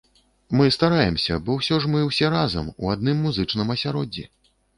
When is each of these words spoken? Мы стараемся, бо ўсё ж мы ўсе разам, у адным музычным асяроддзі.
Мы 0.61 0.69
стараемся, 0.75 1.37
бо 1.49 1.57
ўсё 1.57 1.77
ж 1.83 1.91
мы 1.97 2.01
ўсе 2.07 2.33
разам, 2.37 2.73
у 2.83 2.91
адным 2.95 3.23
музычным 3.27 3.77
асяроддзі. 3.77 4.27